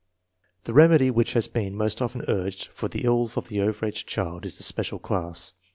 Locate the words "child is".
4.07-4.57